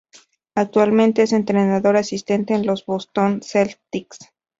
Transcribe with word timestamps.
Actualmente 0.55 1.21
es 1.21 1.31
entrenador 1.31 1.95
asistente 1.95 2.55
en 2.55 2.65
los 2.65 2.87
Boston 2.87 3.41
Celtics. 3.43 4.33